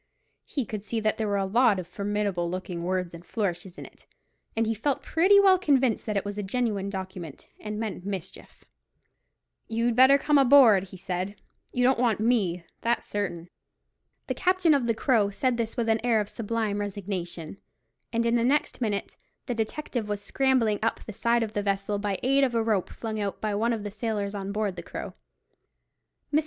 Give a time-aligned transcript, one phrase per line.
[0.45, 3.85] He could see that there were a lot of formidable looking words and flourishes in
[3.85, 4.07] it,
[4.57, 8.65] and he felt pretty well convinced that it was a genuine document, and meant mischief.
[9.67, 11.35] "You'd better come aboard," he said;
[11.71, 13.51] "you don't want me; that's certain."
[14.25, 17.57] The captain of the Crow said this with an air of sublime resignation;
[18.11, 21.99] and in the next minute the detective was scrambling up the side of the vessel,
[21.99, 24.77] by the aid of a rope flung out by one of the sailors on board
[24.77, 25.13] the Crow.
[26.33, 26.39] Mr.